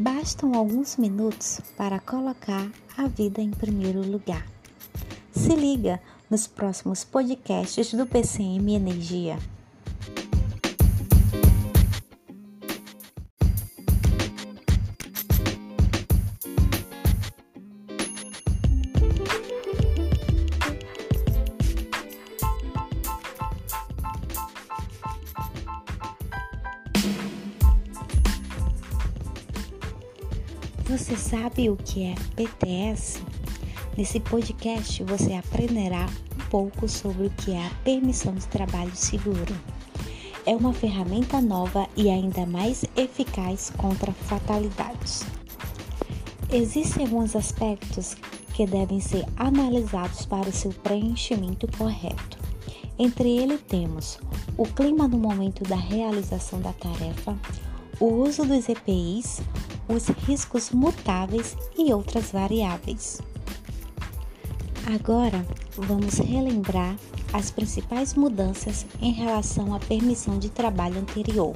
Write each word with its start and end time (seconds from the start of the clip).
Bastam 0.00 0.54
alguns 0.54 0.96
minutos 0.96 1.60
para 1.76 1.98
colocar 1.98 2.70
a 2.96 3.08
vida 3.08 3.42
em 3.42 3.50
primeiro 3.50 4.00
lugar. 4.00 4.46
Se 5.32 5.56
liga 5.56 6.00
nos 6.30 6.46
próximos 6.46 7.02
podcasts 7.02 7.92
do 7.94 8.06
PCM 8.06 8.76
Energia. 8.76 9.36
Você 30.88 31.18
sabe 31.18 31.68
o 31.68 31.76
que 31.76 32.02
é 32.02 32.14
PTS? 32.34 33.22
Nesse 33.94 34.18
podcast 34.20 35.04
você 35.04 35.34
aprenderá 35.34 36.06
um 36.34 36.48
pouco 36.48 36.88
sobre 36.88 37.26
o 37.26 37.30
que 37.30 37.52
é 37.52 37.66
a 37.66 37.70
permissão 37.84 38.34
de 38.34 38.46
trabalho 38.48 38.96
seguro. 38.96 39.54
É 40.46 40.56
uma 40.56 40.72
ferramenta 40.72 41.42
nova 41.42 41.86
e 41.94 42.08
ainda 42.08 42.46
mais 42.46 42.86
eficaz 42.96 43.70
contra 43.76 44.12
fatalidades. 44.12 45.26
Existem 46.50 47.04
alguns 47.04 47.36
aspectos 47.36 48.16
que 48.54 48.66
devem 48.66 48.98
ser 48.98 49.26
analisados 49.36 50.24
para 50.24 50.48
o 50.48 50.52
seu 50.52 50.70
preenchimento 50.70 51.68
correto. 51.76 52.38
Entre 52.98 53.36
eles 53.36 53.60
temos 53.68 54.18
o 54.56 54.64
clima 54.64 55.06
no 55.06 55.18
momento 55.18 55.64
da 55.64 55.76
realização 55.76 56.62
da 56.62 56.72
tarefa, 56.72 57.38
o 58.00 58.06
uso 58.06 58.44
dos 58.44 58.68
EPIs, 58.68 59.40
os 59.88 60.06
riscos 60.26 60.70
mutáveis 60.70 61.56
e 61.76 61.92
outras 61.92 62.30
variáveis. 62.30 63.20
Agora, 64.86 65.44
vamos 65.76 66.18
relembrar 66.18 66.96
as 67.32 67.50
principais 67.50 68.14
mudanças 68.14 68.86
em 69.00 69.12
relação 69.12 69.74
à 69.74 69.78
permissão 69.78 70.38
de 70.38 70.48
trabalho 70.48 70.98
anterior. 70.98 71.54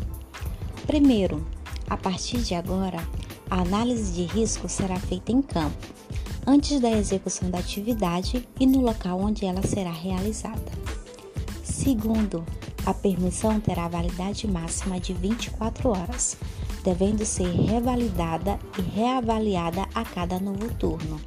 Primeiro, 0.86 1.46
a 1.88 1.96
partir 1.96 2.38
de 2.38 2.54
agora, 2.54 2.98
a 3.48 3.60
análise 3.60 4.12
de 4.12 4.24
risco 4.24 4.68
será 4.68 4.98
feita 4.98 5.30
em 5.30 5.40
campo, 5.40 5.86
antes 6.46 6.80
da 6.80 6.90
execução 6.90 7.50
da 7.50 7.58
atividade 7.58 8.46
e 8.58 8.66
no 8.66 8.80
local 8.80 9.20
onde 9.20 9.46
ela 9.46 9.62
será 9.62 9.92
realizada. 9.92 10.72
Segundo, 11.62 12.44
a 12.84 12.92
permissão 12.92 13.60
terá 13.60 13.86
validade 13.88 14.46
máxima 14.46 14.98
de 14.98 15.12
24 15.12 15.90
horas, 15.90 16.36
devendo 16.82 17.24
ser 17.24 17.48
revalidada 17.48 18.58
e 18.78 18.82
reavaliada 18.82 19.86
a 19.94 20.04
cada 20.04 20.40
novo 20.40 20.72
turno. 20.74 21.20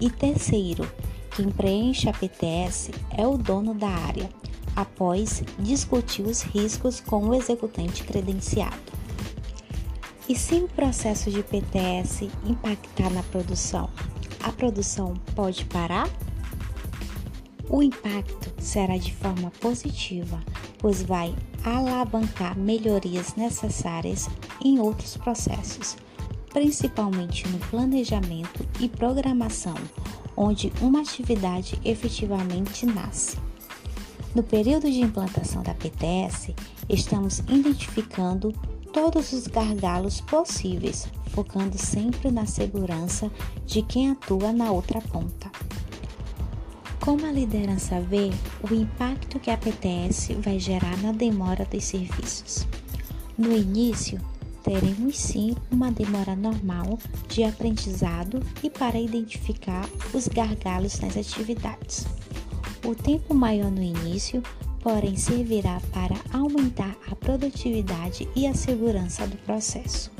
E 0.00 0.08
terceiro, 0.08 0.90
quem 1.34 1.50
preenche 1.50 2.08
a 2.08 2.12
PTS 2.12 2.90
é 3.10 3.26
o 3.26 3.36
dono 3.36 3.74
da 3.74 3.88
área, 3.88 4.30
após 4.74 5.42
discutir 5.58 6.22
os 6.22 6.42
riscos 6.42 7.00
com 7.00 7.28
o 7.28 7.34
executante 7.34 8.02
credenciado. 8.04 8.96
E 10.28 10.34
se 10.34 10.56
o 10.56 10.68
processo 10.68 11.30
de 11.30 11.42
PTS 11.42 12.28
impactar 12.44 13.10
na 13.10 13.22
produção, 13.22 13.88
a 14.42 14.50
produção 14.50 15.14
pode 15.34 15.64
parar? 15.66 16.08
O 17.68 17.82
impacto 17.82 18.52
será 18.62 18.96
de 18.96 19.14
forma 19.14 19.50
positiva, 19.60 20.42
pois 20.78 21.02
vai 21.02 21.34
alavancar 21.64 22.56
melhorias 22.58 23.34
necessárias 23.34 24.28
em 24.64 24.78
outros 24.78 25.16
processos, 25.16 25.96
principalmente 26.52 27.46
no 27.48 27.58
planejamento 27.58 28.66
e 28.80 28.88
programação, 28.88 29.74
onde 30.36 30.72
uma 30.80 31.00
atividade 31.00 31.78
efetivamente 31.84 32.86
nasce. 32.86 33.36
No 34.34 34.42
período 34.42 34.90
de 34.90 35.00
implantação 35.00 35.62
da 35.62 35.74
PTS, 35.74 36.54
estamos 36.88 37.38
identificando 37.40 38.52
todos 38.92 39.32
os 39.32 39.46
gargalos 39.46 40.20
possíveis, 40.20 41.08
focando 41.28 41.76
sempre 41.78 42.30
na 42.30 42.46
segurança 42.46 43.30
de 43.64 43.82
quem 43.82 44.10
atua 44.10 44.52
na 44.52 44.70
outra 44.70 45.00
ponta. 45.00 45.50
Como 47.06 47.24
a 47.24 47.30
liderança 47.30 48.00
vê 48.00 48.32
o 48.68 48.74
impacto 48.74 49.38
que 49.38 49.48
a 49.48 49.56
PTS 49.56 50.34
vai 50.42 50.58
gerar 50.58 51.00
na 51.00 51.12
demora 51.12 51.64
dos 51.64 51.84
serviços? 51.84 52.66
No 53.38 53.56
início, 53.56 54.20
teremos 54.64 55.16
sim 55.16 55.54
uma 55.70 55.92
demora 55.92 56.34
normal 56.34 56.98
de 57.28 57.44
aprendizado 57.44 58.42
e 58.60 58.68
para 58.68 58.98
identificar 58.98 59.88
os 60.12 60.26
gargalos 60.26 60.98
nas 60.98 61.16
atividades. 61.16 62.04
O 62.84 62.92
tempo 62.92 63.32
maior 63.32 63.70
no 63.70 63.84
início, 63.84 64.42
porém, 64.80 65.16
servirá 65.16 65.80
para 65.92 66.16
aumentar 66.36 66.96
a 67.08 67.14
produtividade 67.14 68.28
e 68.34 68.48
a 68.48 68.54
segurança 68.54 69.28
do 69.28 69.36
processo. 69.44 70.10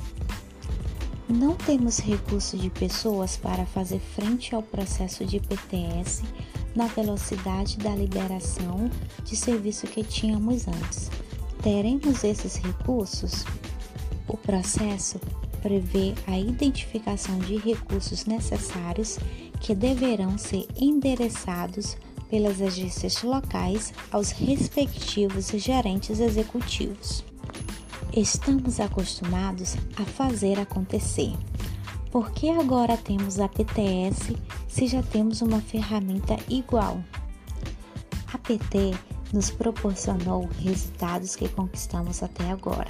Não 1.29 1.57
temos 1.57 1.99
recurso 1.99 2.57
de 2.57 2.71
pessoas 2.71 3.37
para 3.37 3.67
fazer 3.67 3.99
frente 3.99 4.55
ao 4.55 4.63
processo 4.63 5.25
de 5.25 5.41
PTS 5.41 6.23
na 6.75 6.87
velocidade 6.87 7.79
da 7.79 7.91
liberação 7.97 8.89
de 9.25 9.35
serviço 9.35 9.89
que 9.89 10.05
tínhamos 10.05 10.69
antes. 10.69 11.11
Teremos 11.63 12.23
esses 12.23 12.57
recursos? 12.57 13.45
O 14.29 14.37
processo 14.37 15.19
prevê 15.61 16.15
a 16.29 16.39
identificação 16.39 17.39
de 17.41 17.57
recursos 17.57 18.25
necessários 18.25 19.19
que 19.61 19.75
deverão 19.75 20.39
ser 20.39 20.65
endereçados 20.77 21.97
pelas 22.31 22.63
agências 22.63 23.21
locais 23.25 23.93
aos 24.13 24.31
respectivos 24.31 25.49
gerentes 25.49 26.21
executivos. 26.21 27.25
Estamos 28.17 28.81
acostumados 28.81 29.77
a 29.99 30.05
fazer 30.07 30.59
acontecer. 30.59 31.35
Por 32.11 32.31
que 32.31 32.49
agora 32.49 32.97
temos 32.97 33.39
a 33.39 33.47
PTS 33.47 34.35
se 34.67 34.87
já 34.87 35.03
temos 35.03 35.43
uma 35.43 35.61
ferramenta 35.61 36.35
igual? 36.49 37.05
A 38.33 38.39
PT 38.39 38.95
nos 39.35 39.51
proporcionou 39.51 40.49
resultados 40.65 41.37
que 41.37 41.47
conquistamos 41.47 42.23
até 42.23 42.51
agora. 42.51 42.89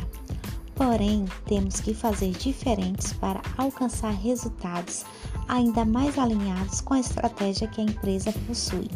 Porém, 0.76 1.24
temos 1.44 1.80
que 1.80 1.92
fazer 1.92 2.30
diferentes 2.30 3.12
para 3.14 3.42
alcançar 3.58 4.12
resultados 4.12 5.04
ainda 5.48 5.84
mais 5.84 6.16
alinhados 6.20 6.80
com 6.80 6.94
a 6.94 7.00
estratégia 7.00 7.66
que 7.66 7.80
a 7.80 7.84
empresa 7.84 8.32
possui. 8.46 8.88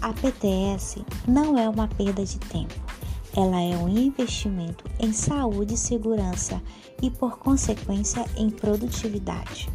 A 0.00 0.12
PTS 0.12 1.04
não 1.26 1.58
é 1.58 1.68
uma 1.68 1.88
perda 1.88 2.24
de 2.24 2.38
tempo, 2.38 2.89
ela 3.36 3.60
é 3.60 3.76
um 3.76 3.88
investimento 3.88 4.84
em 4.98 5.12
saúde 5.12 5.74
e 5.74 5.78
segurança 5.78 6.60
e, 7.02 7.10
por 7.10 7.38
consequência, 7.38 8.24
em 8.36 8.50
produtividade. 8.50 9.68